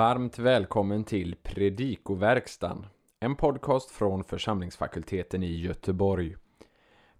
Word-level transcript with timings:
Varmt 0.00 0.38
välkommen 0.38 1.04
till 1.04 1.36
Predikoverkstan, 1.42 2.86
en 3.20 3.36
podcast 3.36 3.90
från 3.90 4.24
församlingsfakulteten 4.24 5.42
i 5.42 5.60
Göteborg. 5.60 6.36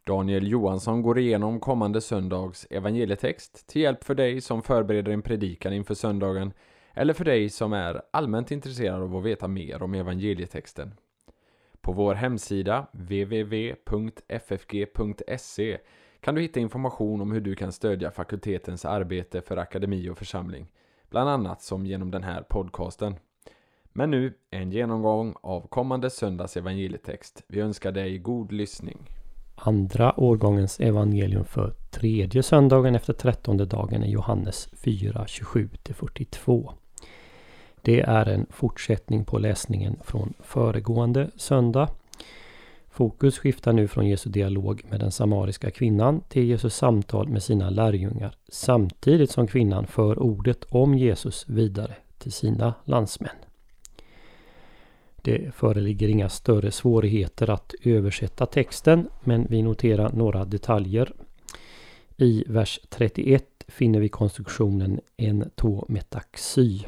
Daniel 0.05 0.49
Johansson 0.49 1.03
går 1.03 1.19
igenom 1.19 1.61
kommande 1.61 2.01
söndags 2.01 2.67
evangelietext 2.71 3.67
till 3.69 3.83
hjälp 3.83 4.05
för 4.05 4.15
dig 4.15 4.41
som 4.41 4.63
förbereder 4.63 5.13
en 5.13 5.23
predikan 5.23 5.73
inför 5.73 5.95
söndagen 5.95 6.53
eller 6.95 7.15
för 7.15 7.25
dig 7.25 7.49
som 7.51 7.73
är 7.73 8.03
allmänt 8.11 8.51
intresserad 8.51 9.03
av 9.03 9.17
att 9.17 9.25
veta 9.25 9.49
mer 9.49 9.83
om 9.83 9.95
evangelietexten. 9.95 10.95
På 11.81 11.93
vår 11.93 12.15
hemsida 12.15 12.87
www.ffg.se 12.93 13.89
kan 16.21 16.35
du 16.35 16.41
hitta 16.41 16.61
information 16.61 17.21
om 17.21 17.33
hur 17.33 17.41
du 17.41 17.55
kan 17.55 17.73
stödja 17.73 18.11
fakultetens 18.11 18.85
arbete 18.85 19.41
för 19.43 19.57
akademi 19.57 20.09
och 20.09 20.19
församling 20.19 20.67
bland 21.11 21.31
annat 21.31 21.63
som 21.63 21.87
genom 21.87 22.11
den 22.11 22.23
här 22.23 22.43
podcasten. 22.43 23.15
Men 23.93 24.11
nu 24.11 24.35
en 24.51 24.73
genomgång 24.73 25.35
av 25.41 25.67
kommande 25.67 26.11
söndags 26.11 26.57
evangelietext. 26.57 27.43
Vi 27.47 27.61
önskar 27.61 27.93
dig 27.93 28.19
god 28.19 28.53
lyssning. 28.53 28.99
Andra 29.55 30.21
årgångens 30.21 30.81
evangelium 30.81 31.45
för 31.45 31.75
tredje 31.91 32.43
söndagen 32.43 32.95
efter 32.95 33.13
trettonde 33.13 33.65
dagen 33.65 34.03
är 34.03 34.09
Johannes 34.09 34.69
4, 34.73 35.25
27-42. 35.25 36.73
Det 37.83 38.01
är 38.01 38.27
en 38.27 38.47
fortsättning 38.51 39.25
på 39.25 39.39
läsningen 39.39 39.97
från 40.05 40.35
föregående 40.41 41.31
söndag. 41.37 41.89
Fokus 43.01 43.39
skiftar 43.39 43.73
nu 43.73 43.89
från 43.89 44.09
Jesu 44.09 44.31
dialog 44.31 44.83
med 44.91 45.01
den 45.01 45.11
samariska 45.11 45.71
kvinnan 45.71 46.21
till 46.29 46.45
Jesus 46.45 46.75
samtal 46.75 47.29
med 47.29 47.43
sina 47.43 47.71
lärjungar 47.71 48.35
samtidigt 48.49 49.31
som 49.31 49.47
kvinnan 49.47 49.87
för 49.87 50.23
ordet 50.23 50.65
om 50.65 50.99
Jesus 50.99 51.49
vidare 51.49 51.95
till 52.19 52.33
sina 52.33 52.75
landsmän. 52.85 53.37
Det 55.17 55.55
föreligger 55.55 56.09
inga 56.09 56.29
större 56.29 56.71
svårigheter 56.71 57.51
att 57.51 57.75
översätta 57.83 58.47
texten 58.47 59.09
men 59.21 59.47
vi 59.51 59.63
noterar 59.63 60.13
några 60.13 60.45
detaljer. 60.45 61.13
I 62.17 62.45
vers 62.47 62.81
31 62.89 63.45
finner 63.69 64.01
vi 64.01 64.09
konstruktionen 64.09 65.01
en 65.17 65.51
tå 65.55 65.85
metaxy. 65.89 66.81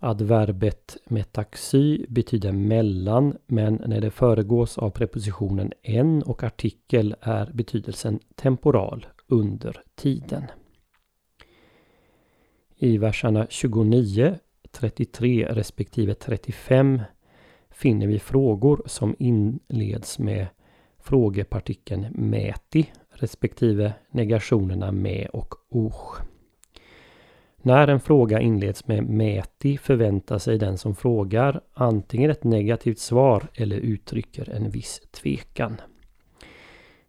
Adverbet 0.00 0.96
metaxy 1.06 2.06
betyder 2.08 2.52
mellan 2.52 3.36
men 3.46 3.82
när 3.86 4.00
det 4.00 4.10
föregås 4.10 4.78
av 4.78 4.90
prepositionen 4.90 5.72
en 5.82 6.22
och 6.22 6.42
artikel 6.42 7.16
är 7.20 7.50
betydelsen 7.54 8.18
temporal, 8.34 9.06
under 9.26 9.82
tiden. 9.94 10.44
I 12.76 12.98
verserna 12.98 13.46
29, 13.50 14.38
33 14.70 15.46
respektive 15.50 16.14
35 16.14 17.02
finner 17.70 18.06
vi 18.06 18.18
frågor 18.18 18.82
som 18.86 19.16
inleds 19.18 20.18
med 20.18 20.46
frågepartikeln 20.98 22.06
mäti 22.10 22.92
respektive 23.10 23.92
negationerna 24.10 24.92
med 24.92 25.28
och 25.28 25.54
och. 25.68 26.37
När 27.62 27.88
en 27.88 28.00
fråga 28.00 28.40
inleds 28.40 28.86
med 28.86 29.04
mäti 29.04 29.78
förväntar 29.78 30.38
sig 30.38 30.58
den 30.58 30.78
som 30.78 30.94
frågar 30.94 31.60
antingen 31.74 32.30
ett 32.30 32.44
negativt 32.44 32.98
svar 32.98 33.48
eller 33.54 33.76
uttrycker 33.76 34.50
en 34.50 34.70
viss 34.70 35.00
tvekan. 35.10 35.80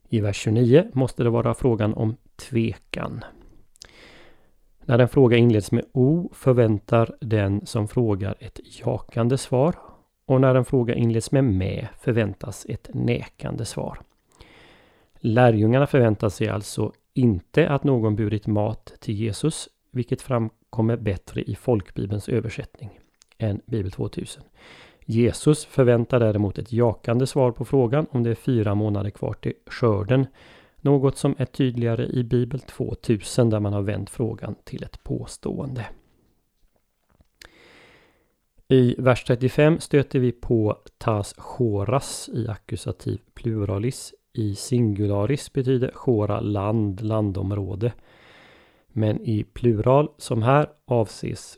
I 0.10 0.20
vers 0.20 0.38
29 0.38 0.92
måste 0.94 1.24
det 1.24 1.30
vara 1.30 1.54
frågan 1.54 1.94
om 1.94 2.16
tvekan. 2.36 3.24
När 4.86 5.00
en 5.00 5.08
fråga 5.08 5.38
inleds 5.38 5.72
med 5.72 5.86
O 5.92 6.32
förväntar 6.34 7.16
den 7.22 7.66
som 7.66 7.88
frågar 7.88 8.36
ett 8.40 8.60
jakande 8.86 9.38
svar 9.38 9.76
och 10.26 10.42
när 10.42 10.56
en 10.56 10.66
fråga 10.66 10.96
inleds 10.96 11.32
med 11.32 11.44
med 11.44 11.88
förväntas 12.00 12.66
ett 12.70 12.90
nekande 12.94 13.66
svar. 13.66 14.02
Lärjungarna 15.20 15.88
förväntar 15.88 16.30
sig 16.30 16.48
alltså 16.48 16.92
inte 17.14 17.70
att 17.70 17.84
någon 17.84 18.16
burit 18.16 18.48
mat 18.48 18.94
till 19.00 19.16
Jesus 19.16 19.70
vilket 19.92 20.22
framkommer 20.22 20.98
bättre 20.98 21.42
i 21.42 21.56
folkbibelns 21.56 22.30
översättning 22.30 23.00
än 23.38 23.62
Bibel 23.66 23.92
2000. 23.92 24.44
Jesus 25.06 25.66
förväntar 25.66 26.20
däremot 26.20 26.58
ett 26.58 26.74
jakande 26.74 27.28
svar 27.28 27.52
på 27.52 27.66
frågan 27.66 28.06
om 28.12 28.24
det 28.24 28.30
är 28.30 28.36
fyra 28.36 28.76
månader 28.76 29.10
kvar 29.10 29.34
till 29.34 29.54
skörden. 29.66 30.28
Något 30.82 31.18
som 31.18 31.36
är 31.38 31.46
tydligare 31.46 32.06
i 32.06 32.24
Bibel 32.24 32.60
2000 32.60 33.50
där 33.50 33.60
man 33.60 33.74
har 33.74 33.82
vänt 33.82 34.10
frågan 34.10 34.56
till 34.64 34.84
ett 34.84 35.04
påstående. 35.04 35.86
I 38.68 38.96
vers 38.98 39.24
35 39.24 39.80
stöter 39.80 40.20
vi 40.20 40.32
på 40.32 40.78
tas 40.98 41.34
choras 41.38 42.30
i 42.34 42.48
ackusativ 42.48 43.20
pluralis. 43.34 44.14
I 44.34 44.56
singularis 44.56 45.54
betyder 45.54 45.92
chora 45.92 46.40
land, 46.40 47.02
landområde. 47.02 47.94
Men 48.94 49.22
i 49.22 49.44
plural 49.44 50.10
som 50.18 50.44
här 50.44 50.70
avses 50.86 51.58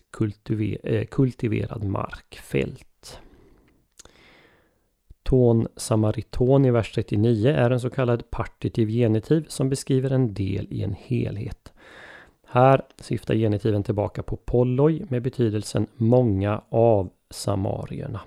eh, 0.84 1.06
kultiverad 1.06 1.84
mark, 1.84 2.36
fält. 2.36 3.20
Ton 5.24 5.68
samariton 5.76 6.66
i 6.66 6.72
vers 6.72 6.92
39 6.92 7.50
är 7.50 7.70
en 7.70 7.80
så 7.80 7.90
kallad 7.90 8.32
partitiv 8.32 8.90
genitiv 8.90 9.46
som 9.48 9.70
beskriver 9.70 10.12
en 10.12 10.34
del 10.34 10.68
i 10.70 10.84
en 10.84 10.96
helhet. 11.00 11.74
Här 12.48 12.82
syftar 12.98 13.36
genitiven 13.36 13.84
tillbaka 13.84 14.24
på 14.24 14.36
polloi 14.36 15.06
med 15.10 15.22
betydelsen 15.22 15.88
många 15.96 16.62
av 16.70 17.10
samarierna. 17.30 18.22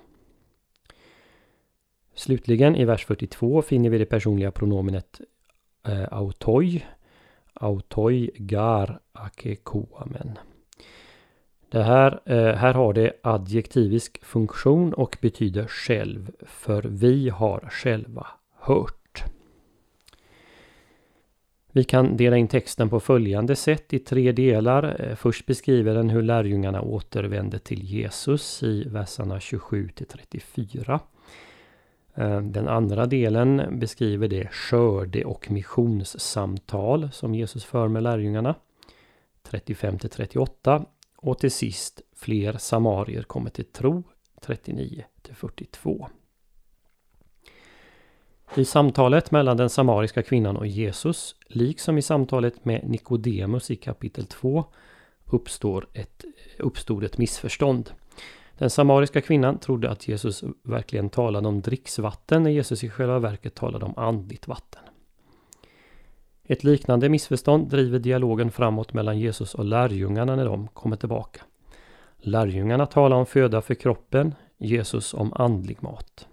Slutligen 2.15 2.75
i 2.75 2.85
vers 2.85 3.05
42 3.05 3.61
finner 3.61 3.89
vi 3.89 3.97
det 3.97 4.05
personliga 4.05 4.51
pronomenet 4.51 5.21
eh, 5.87 6.07
autoi 6.11 6.83
Autoi 7.55 8.31
gar 8.35 8.99
akekoamen. 9.11 10.39
Det 11.69 11.83
här, 11.83 12.19
eh, 12.25 12.55
här 12.55 12.73
har 12.73 12.93
det 12.93 13.13
adjektivisk 13.23 14.25
funktion 14.25 14.93
och 14.93 15.17
betyder 15.21 15.67
själv. 15.67 16.31
För 16.45 16.83
vi 16.83 17.29
har 17.29 17.69
själva 17.71 18.27
hört. 18.59 19.23
Vi 21.71 21.83
kan 21.83 22.17
dela 22.17 22.37
in 22.37 22.47
texten 22.47 22.89
på 22.89 22.99
följande 22.99 23.55
sätt 23.55 23.93
i 23.93 23.99
tre 23.99 24.31
delar. 24.31 24.95
Eh, 24.99 25.15
först 25.15 25.45
beskriver 25.45 25.95
den 25.95 26.09
hur 26.09 26.21
lärjungarna 26.21 26.81
återvände 26.81 27.59
till 27.59 27.83
Jesus 27.83 28.63
i 28.63 28.83
verserna 28.83 29.39
27 29.39 29.89
till 29.89 30.07
34. 30.07 30.99
Eh, 32.15 32.41
den 32.41 32.67
andra 32.67 33.05
delen 33.05 33.79
beskriver 33.79 34.27
det 34.27 34.47
skörde 34.51 35.25
och 35.25 35.51
missionssamtal 35.51 37.11
som 37.11 37.35
Jesus 37.35 37.65
för 37.65 37.87
med 37.87 38.03
lärjungarna. 38.03 38.55
35 39.43 39.99
till 39.99 40.09
38 40.09 40.85
och 41.17 41.39
till 41.39 41.51
sist 41.51 42.01
fler 42.15 42.53
samarier 42.53 43.23
kommer 43.23 43.49
till 43.49 43.65
tro 43.65 44.03
39 44.41 45.05
till 45.21 45.35
42. 45.35 46.07
I 48.55 48.65
samtalet 48.65 49.31
mellan 49.31 49.57
den 49.57 49.69
samariska 49.69 50.23
kvinnan 50.23 50.57
och 50.57 50.67
Jesus, 50.67 51.35
liksom 51.47 51.97
i 51.97 52.01
samtalet 52.01 52.65
med 52.65 52.89
Nikodemus 52.89 53.71
i 53.71 53.75
kapitel 53.75 54.25
2, 54.25 54.65
uppstår 55.25 55.87
ett, 55.93 56.25
uppstod 56.59 57.03
ett 57.03 57.17
missförstånd. 57.17 57.89
Den 58.57 58.69
samariska 58.69 59.21
kvinnan 59.21 59.57
trodde 59.59 59.91
att 59.91 60.07
Jesus 60.07 60.43
verkligen 60.63 61.09
talade 61.09 61.47
om 61.47 61.61
dricksvatten 61.61 62.43
när 62.43 62.51
Jesus 62.51 62.83
i 62.83 62.89
själva 62.89 63.19
verket 63.19 63.55
talade 63.55 63.85
om 63.85 63.93
andligt 63.97 64.47
vatten. 64.47 64.81
Ett 66.43 66.63
liknande 66.63 67.09
missförstånd 67.09 67.69
driver 67.69 67.99
dialogen 67.99 68.51
framåt 68.51 68.93
mellan 68.93 69.19
Jesus 69.19 69.55
och 69.55 69.65
lärjungarna 69.65 70.35
när 70.35 70.45
de 70.45 70.67
kommer 70.67 70.95
tillbaka. 70.95 71.41
Lärjungarna 72.17 72.85
talar 72.85 73.17
om 73.17 73.25
föda 73.25 73.61
för 73.61 73.75
kroppen, 73.75 74.35
Jesus 74.57 75.13
om 75.13 75.33
andlig 75.33 75.83
mat. 75.83 76.27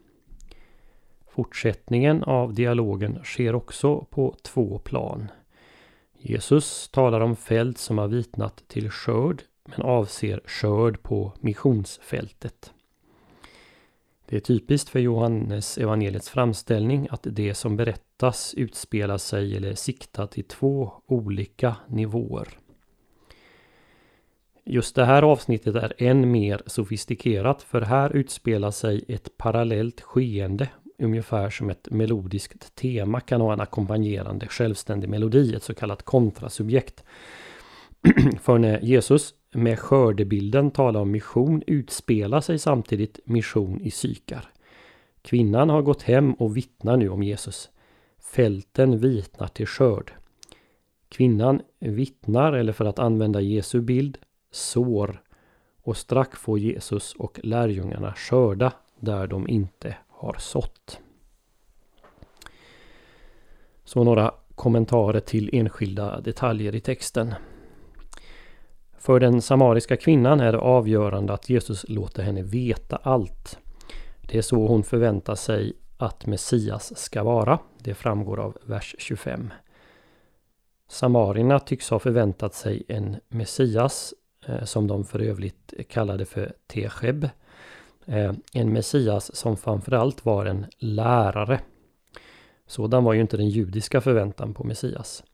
Fortsättningen 1.30 2.22
av 2.24 2.54
dialogen 2.54 3.18
sker 3.24 3.54
också 3.54 4.06
på 4.10 4.36
två 4.42 4.78
plan. 4.78 5.28
Jesus 6.18 6.88
talar 6.88 7.20
om 7.20 7.36
fält 7.36 7.78
som 7.78 7.98
har 7.98 8.08
vitnat 8.08 8.62
till 8.68 8.90
skörd 8.90 9.42
men 9.76 9.86
avser 9.86 10.40
skörd 10.46 11.02
på 11.02 11.32
missionsfältet. 11.40 12.72
Det 14.26 14.36
är 14.36 14.40
typiskt 14.40 14.88
för 14.88 14.98
Johannes 14.98 15.78
evangeliets 15.78 16.30
framställning 16.30 17.08
att 17.10 17.26
det 17.30 17.54
som 17.54 17.76
berättas 17.76 18.54
utspelar 18.54 19.18
sig 19.18 19.56
eller 19.56 19.74
siktar 19.74 20.26
till 20.26 20.44
två 20.44 20.92
olika 21.06 21.76
nivåer. 21.86 22.48
Just 24.64 24.94
det 24.94 25.04
här 25.04 25.22
avsnittet 25.22 25.74
är 25.74 25.92
än 25.98 26.30
mer 26.30 26.62
sofistikerat 26.66 27.62
för 27.62 27.80
här 27.80 28.16
utspelar 28.16 28.70
sig 28.70 29.04
ett 29.08 29.36
parallellt 29.36 30.00
skeende 30.00 30.68
ungefär 30.98 31.50
som 31.50 31.70
ett 31.70 31.90
melodiskt 31.90 32.74
tema 32.74 33.20
kan 33.20 33.40
ha 33.40 33.52
en 33.52 33.60
ackompanjerande 33.60 34.46
självständig 34.46 35.08
melodi, 35.08 35.54
ett 35.54 35.62
så 35.62 35.74
kallat 35.74 36.02
kontrasubjekt. 36.02 37.04
för 38.40 38.58
när 38.58 38.80
Jesus 38.80 39.34
med 39.52 39.78
skördebilden 39.78 40.70
tala 40.70 41.00
om 41.00 41.10
mission 41.10 41.62
utspelar 41.66 42.40
sig 42.40 42.58
samtidigt 42.58 43.20
mission 43.24 43.80
i 43.80 43.90
psykar. 43.90 44.48
Kvinnan 45.22 45.68
har 45.68 45.82
gått 45.82 46.02
hem 46.02 46.34
och 46.34 46.56
vittnar 46.56 46.96
nu 46.96 47.08
om 47.08 47.22
Jesus. 47.22 47.70
Fälten 48.18 48.98
vitnar 48.98 49.46
till 49.48 49.66
skörd. 49.66 50.12
Kvinnan 51.08 51.60
vittnar, 51.78 52.52
eller 52.52 52.72
för 52.72 52.84
att 52.84 52.98
använda 52.98 53.40
Jesu 53.40 53.80
bild, 53.80 54.18
sår. 54.50 55.22
Och 55.82 55.96
strax 55.96 56.38
får 56.38 56.58
Jesus 56.58 57.14
och 57.14 57.40
lärjungarna 57.42 58.14
skörda 58.14 58.72
där 59.00 59.26
de 59.26 59.48
inte 59.48 59.96
har 60.08 60.36
sått. 60.38 61.00
Så 63.84 64.04
några 64.04 64.34
kommentarer 64.54 65.20
till 65.20 65.50
enskilda 65.52 66.20
detaljer 66.20 66.74
i 66.74 66.80
texten. 66.80 67.34
För 69.02 69.20
den 69.20 69.42
samariska 69.42 69.96
kvinnan 69.96 70.40
är 70.40 70.52
det 70.52 70.58
avgörande 70.58 71.32
att 71.32 71.48
Jesus 71.50 71.84
låter 71.88 72.22
henne 72.22 72.42
veta 72.42 72.96
allt. 73.02 73.58
Det 74.20 74.38
är 74.38 74.42
så 74.42 74.66
hon 74.66 74.84
förväntar 74.84 75.34
sig 75.34 75.72
att 75.96 76.26
Messias 76.26 76.98
ska 76.98 77.22
vara. 77.22 77.58
Det 77.78 77.94
framgår 77.94 78.40
av 78.40 78.58
vers 78.64 78.94
25. 78.98 79.50
Samarierna 80.88 81.58
tycks 81.58 81.90
ha 81.90 81.98
förväntat 81.98 82.54
sig 82.54 82.82
en 82.88 83.16
Messias 83.28 84.14
eh, 84.46 84.64
som 84.64 84.86
de 84.86 85.04
för 85.04 85.22
övrigt 85.22 85.74
kallade 85.88 86.24
för 86.24 86.52
Techeb. 86.66 87.28
Eh, 88.06 88.32
en 88.52 88.72
Messias 88.72 89.36
som 89.36 89.56
framförallt 89.56 90.24
var 90.24 90.46
en 90.46 90.66
lärare. 90.78 91.60
Sådan 92.66 93.04
var 93.04 93.12
ju 93.12 93.20
inte 93.20 93.36
den 93.36 93.48
judiska 93.48 94.00
förväntan 94.00 94.54
på 94.54 94.64
Messias. 94.64 95.24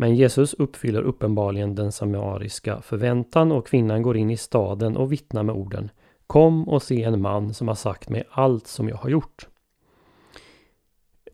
Men 0.00 0.14
Jesus 0.14 0.54
uppfyller 0.54 1.02
uppenbarligen 1.02 1.74
den 1.74 1.92
samariska 1.92 2.82
förväntan 2.82 3.52
och 3.52 3.66
kvinnan 3.66 4.02
går 4.02 4.16
in 4.16 4.30
i 4.30 4.36
staden 4.36 4.96
och 4.96 5.12
vittnar 5.12 5.42
med 5.42 5.54
orden 5.54 5.90
Kom 6.26 6.68
och 6.68 6.82
se 6.82 7.02
en 7.02 7.20
man 7.22 7.54
som 7.54 7.68
har 7.68 7.74
sagt 7.74 8.08
mig 8.08 8.24
allt 8.30 8.66
som 8.66 8.88
jag 8.88 8.96
har 8.96 9.10
gjort. 9.10 9.48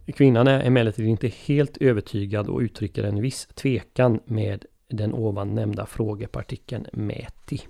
Kvinnan 0.06 0.46
är 0.46 0.60
emellertid 0.60 1.06
inte 1.06 1.28
helt 1.28 1.76
övertygad 1.76 2.48
och 2.48 2.60
uttrycker 2.60 3.04
en 3.04 3.22
viss 3.22 3.48
tvekan 3.54 4.20
med 4.24 4.64
den 4.88 5.14
ovan 5.14 5.54
nämnda 5.54 5.86
frågepartikeln 5.86 6.86
mäti. 6.92 7.60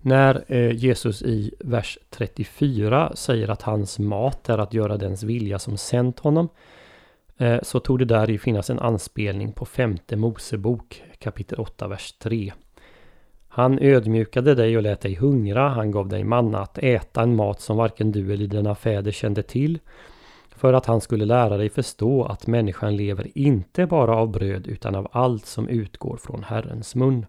När 0.00 0.44
eh, 0.48 0.72
Jesus 0.72 1.22
i 1.22 1.54
vers 1.58 1.98
34 2.10 3.12
säger 3.16 3.48
att 3.48 3.62
hans 3.62 3.98
mat 3.98 4.48
är 4.48 4.58
att 4.58 4.74
göra 4.74 4.96
dens 4.96 5.22
vilja 5.22 5.58
som 5.58 5.76
sänt 5.76 6.18
honom 6.18 6.48
Eh, 7.38 7.58
så 7.62 7.80
tog 7.80 7.98
det 7.98 8.04
där 8.04 8.38
finnas 8.38 8.70
en 8.70 8.78
anspelning 8.78 9.52
på 9.52 9.64
femte 9.64 10.16
Mosebok 10.16 11.02
kapitel 11.18 11.58
8 11.58 11.88
vers 11.88 12.12
3. 12.12 12.52
Han 13.48 13.78
ödmjukade 13.78 14.54
dig 14.54 14.76
och 14.76 14.82
lät 14.82 15.00
dig 15.00 15.14
hungra, 15.14 15.68
han 15.68 15.90
gav 15.90 16.08
dig 16.08 16.24
manna 16.24 16.58
att 16.58 16.78
äta 16.78 17.22
en 17.22 17.36
mat 17.36 17.60
som 17.60 17.76
varken 17.76 18.12
du 18.12 18.32
eller 18.32 18.46
dina 18.46 18.74
fäder 18.74 19.12
kände 19.12 19.42
till 19.42 19.78
för 20.56 20.72
att 20.72 20.86
han 20.86 21.00
skulle 21.00 21.24
lära 21.24 21.56
dig 21.56 21.68
förstå 21.68 22.24
att 22.24 22.46
människan 22.46 22.96
lever 22.96 23.38
inte 23.38 23.86
bara 23.86 24.16
av 24.16 24.30
bröd 24.30 24.66
utan 24.66 24.94
av 24.94 25.08
allt 25.12 25.46
som 25.46 25.68
utgår 25.68 26.16
från 26.16 26.42
Herrens 26.42 26.94
mun. 26.94 27.26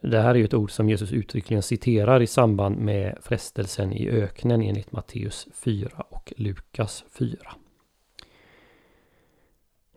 Det 0.00 0.20
här 0.20 0.30
är 0.30 0.34
ju 0.34 0.44
ett 0.44 0.54
ord 0.54 0.70
som 0.70 0.88
Jesus 0.88 1.12
uttryckligen 1.12 1.62
citerar 1.62 2.22
i 2.22 2.26
samband 2.26 2.76
med 2.76 3.18
frestelsen 3.22 3.92
i 3.92 4.08
öknen 4.08 4.62
enligt 4.62 4.92
Matteus 4.92 5.48
4 5.54 5.88
och 6.10 6.32
Lukas 6.36 7.04
4. 7.18 7.36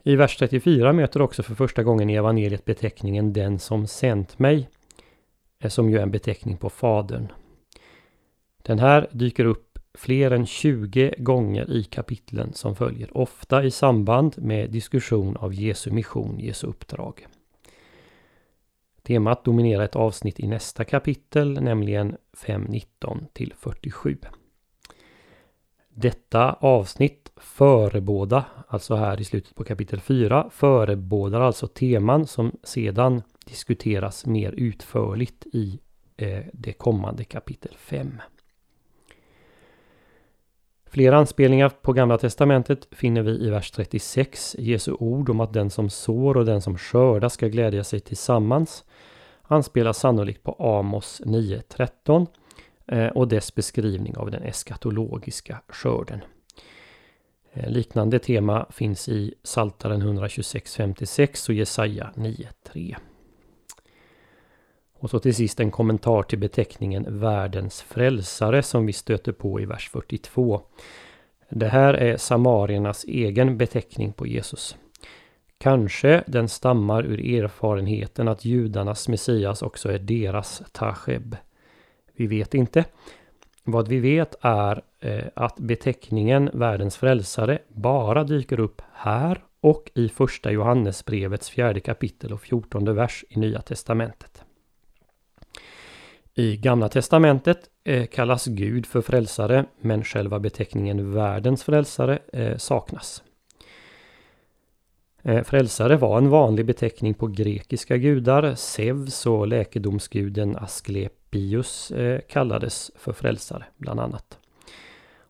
I 0.07 0.15
vers 0.15 0.37
34 0.37 0.93
möter 0.93 1.21
också 1.21 1.43
för 1.43 1.55
första 1.55 1.83
gången 1.83 2.09
i 2.09 2.15
evangeliet 2.15 2.65
beteckningen 2.65 3.33
den 3.33 3.59
som 3.59 3.87
sänt 3.87 4.39
mig, 4.39 4.69
eh, 5.59 5.69
som 5.69 5.89
ju 5.89 5.97
är 5.97 6.01
en 6.01 6.11
beteckning 6.11 6.57
på 6.57 6.69
Fadern. 6.69 7.31
Den 8.63 8.79
här 8.79 9.07
dyker 9.11 9.45
upp 9.45 9.79
fler 9.93 10.31
än 10.31 10.45
20 10.45 11.13
gånger 11.17 11.71
i 11.71 11.83
kapitlen 11.83 12.53
som 12.53 12.75
följer, 12.75 13.17
ofta 13.17 13.63
i 13.63 13.71
samband 13.71 14.35
med 14.37 14.71
diskussion 14.71 15.37
av 15.37 15.53
Jesu 15.53 15.91
mission, 15.91 16.39
Jesu 16.39 16.67
uppdrag. 16.67 17.27
Temat 19.03 19.45
dominerar 19.45 19.83
ett 19.83 19.95
avsnitt 19.95 20.39
i 20.39 20.47
nästa 20.47 20.83
kapitel, 20.83 21.61
nämligen 21.61 22.17
5.19 22.37 23.25
till 23.33 23.53
47. 23.57 24.17
Detta 25.89 26.53
avsnitt 26.53 27.24
förebåda, 27.37 28.45
alltså 28.67 28.95
här 28.95 29.21
i 29.21 29.23
slutet 29.23 29.55
på 29.55 29.63
kapitel 29.63 29.99
4, 29.99 30.49
förebådar 30.51 31.41
alltså 31.41 31.67
teman 31.67 32.27
som 32.27 32.51
sedan 32.63 33.21
diskuteras 33.45 34.25
mer 34.25 34.51
utförligt 34.51 35.45
i 35.53 35.79
eh, 36.17 36.43
det 36.53 36.73
kommande 36.73 37.23
kapitel 37.23 37.75
5. 37.77 38.21
Flera 40.85 41.17
anspelningar 41.17 41.69
på 41.69 41.93
Gamla 41.93 42.17
Testamentet 42.17 42.87
finner 42.91 43.21
vi 43.21 43.31
i 43.31 43.49
vers 43.49 43.71
36. 43.71 44.55
Jesu 44.59 44.91
ord 44.91 45.29
om 45.29 45.39
att 45.39 45.53
den 45.53 45.69
som 45.69 45.89
sår 45.89 46.37
och 46.37 46.45
den 46.45 46.61
som 46.61 46.77
skördar 46.77 47.29
ska 47.29 47.47
glädja 47.47 47.83
sig 47.83 47.99
tillsammans 47.99 48.85
anspelar 49.41 49.93
sannolikt 49.93 50.43
på 50.43 50.51
Amos 50.59 51.21
9.13 51.25 52.27
eh, 52.87 53.07
och 53.07 53.27
dess 53.27 53.55
beskrivning 53.55 54.17
av 54.17 54.31
den 54.31 54.43
eskatologiska 54.43 55.61
skörden. 55.67 56.21
Eh, 57.55 57.69
liknande 57.69 58.19
tema 58.19 58.65
finns 58.69 59.09
i 59.09 59.33
Saltaren 59.43 60.01
126.56 60.01 61.49
och 61.49 61.55
Jesaja 61.55 62.11
9.3. 62.15 62.95
Och 64.93 65.09
så 65.09 65.19
till 65.19 65.35
sist 65.35 65.59
en 65.59 65.71
kommentar 65.71 66.23
till 66.23 66.39
beteckningen 66.39 67.19
världens 67.19 67.81
frälsare 67.81 68.63
som 68.63 68.85
vi 68.85 68.93
stöter 68.93 69.31
på 69.31 69.59
i 69.59 69.65
vers 69.65 69.89
42. 69.89 70.61
Det 71.49 71.67
här 71.67 71.93
är 71.93 72.17
samariernas 72.17 73.03
egen 73.03 73.57
beteckning 73.57 74.13
på 74.13 74.27
Jesus. 74.27 74.75
Kanske 75.57 76.23
den 76.27 76.49
stammar 76.49 77.05
ur 77.05 77.43
erfarenheten 77.43 78.27
att 78.27 78.45
judarnas 78.45 79.07
Messias 79.07 79.61
också 79.61 79.91
är 79.91 79.99
deras 79.99 80.63
Tasheb. 80.71 81.35
Vi 82.15 82.27
vet 82.27 82.53
inte. 82.53 82.85
Vad 83.63 83.87
vi 83.87 83.99
vet 83.99 84.35
är 84.41 84.81
Eh, 85.05 85.25
att 85.33 85.59
beteckningen 85.59 86.49
världens 86.53 86.97
frälsare 86.97 87.59
bara 87.67 88.23
dyker 88.23 88.59
upp 88.59 88.81
här 88.93 89.43
och 89.61 89.91
i 89.95 90.09
första 90.09 90.51
Johannesbrevets 90.51 91.49
fjärde 91.49 91.79
kapitel 91.79 92.33
och 92.33 92.41
fjortonde 92.41 92.93
vers 92.93 93.25
i 93.29 93.39
Nya 93.39 93.61
Testamentet. 93.61 94.43
I 96.33 96.57
Gamla 96.57 96.89
Testamentet 96.89 97.59
eh, 97.83 98.05
kallas 98.05 98.45
Gud 98.45 98.85
för 98.85 99.01
frälsare 99.01 99.65
men 99.81 100.03
själva 100.03 100.39
beteckningen 100.39 101.13
världens 101.13 101.63
frälsare 101.63 102.19
eh, 102.33 102.57
saknas. 102.57 103.23
Frälsare 105.43 105.97
var 105.97 106.17
en 106.17 106.29
vanlig 106.29 106.65
beteckning 106.65 107.13
på 107.13 107.27
grekiska 107.27 107.97
gudar. 107.97 108.55
Zeus 108.55 109.25
och 109.25 109.47
läkedomsguden 109.47 110.55
Asklepios 110.57 111.91
kallades 112.29 112.91
för 112.95 113.13
frälsare 113.13 113.65
bland 113.77 113.99
annat. 113.99 114.39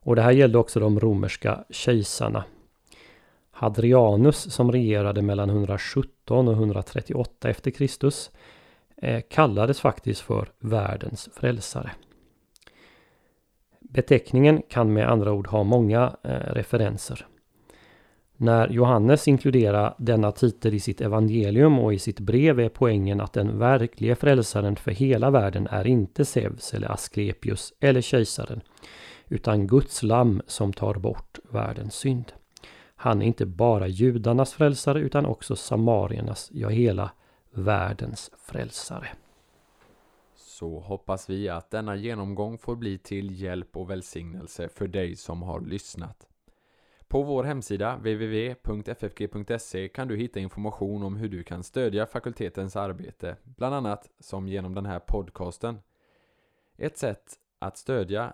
Och 0.05 0.15
det 0.15 0.21
här 0.21 0.31
gällde 0.31 0.57
också 0.57 0.79
de 0.79 0.99
romerska 0.99 1.63
kejsarna. 1.69 2.43
Hadrianus 3.51 4.53
som 4.53 4.71
regerade 4.71 5.21
mellan 5.21 5.49
117 5.49 6.47
och 6.47 6.53
138 6.53 7.49
efter 7.49 7.71
Kristus 7.71 8.31
eh, 8.97 9.21
kallades 9.29 9.79
faktiskt 9.79 10.21
för 10.21 10.51
världens 10.59 11.29
frälsare. 11.33 11.91
Beteckningen 13.79 14.61
kan 14.69 14.93
med 14.93 15.09
andra 15.09 15.33
ord 15.33 15.47
ha 15.47 15.63
många 15.63 16.15
eh, 16.23 16.29
referenser. 16.29 17.27
När 18.37 18.69
Johannes 18.69 19.27
inkluderar 19.27 19.95
denna 19.97 20.31
titel 20.31 20.73
i 20.73 20.79
sitt 20.79 21.01
evangelium 21.01 21.79
och 21.79 21.93
i 21.93 21.99
sitt 21.99 22.19
brev 22.19 22.59
är 22.59 22.69
poängen 22.69 23.21
att 23.21 23.33
den 23.33 23.59
verkliga 23.59 24.15
frälsaren 24.15 24.75
för 24.75 24.91
hela 24.91 25.29
världen 25.29 25.67
är 25.67 25.87
inte 25.87 26.25
Zeus 26.25 26.73
eller 26.73 26.91
Asklepius 26.91 27.73
eller 27.79 28.01
kejsaren 28.01 28.61
utan 29.27 29.67
Guds 29.67 30.03
lamm 30.03 30.41
som 30.47 30.73
tar 30.73 30.93
bort 30.93 31.39
världens 31.49 31.95
synd. 31.95 32.33
Han 32.95 33.21
är 33.21 33.25
inte 33.25 33.45
bara 33.45 33.87
judarnas 33.87 34.53
frälsare 34.53 34.99
utan 34.99 35.25
också 35.25 35.55
samariernas, 35.55 36.49
ja 36.53 36.69
hela 36.69 37.11
världens 37.51 38.31
frälsare. 38.37 39.07
Så 40.35 40.79
hoppas 40.79 41.29
vi 41.29 41.49
att 41.49 41.71
denna 41.71 41.95
genomgång 41.95 42.57
får 42.57 42.75
bli 42.75 42.97
till 42.97 43.41
hjälp 43.41 43.77
och 43.77 43.89
välsignelse 43.89 44.69
för 44.69 44.87
dig 44.87 45.15
som 45.15 45.41
har 45.41 45.61
lyssnat. 45.61 46.27
På 47.07 47.23
vår 47.23 47.43
hemsida 47.43 47.95
www.ffg.se 47.95 49.87
kan 49.87 50.07
du 50.07 50.17
hitta 50.17 50.39
information 50.39 51.03
om 51.03 51.15
hur 51.15 51.29
du 51.29 51.43
kan 51.43 51.63
stödja 51.63 52.05
fakultetens 52.05 52.75
arbete, 52.75 53.35
bland 53.43 53.75
annat 53.75 54.09
som 54.19 54.47
genom 54.47 54.75
den 54.75 54.85
här 54.85 54.99
podcasten. 54.99 55.79
Ett 56.77 56.97
sätt 56.97 57.33
att 57.59 57.77
stödja 57.77 58.33